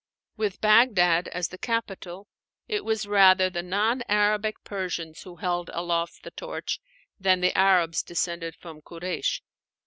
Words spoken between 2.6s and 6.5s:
it was rather the non Arabic Persians who held aloft the